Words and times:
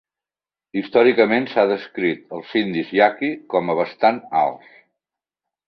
Històricament 0.79 1.45
s'ha 1.51 1.65
descrit 1.73 2.33
els 2.39 2.55
indis 2.63 2.95
yaqui 3.01 3.31
com 3.55 3.73
a 3.75 3.79
bastant 3.83 4.21
alts. 4.43 4.77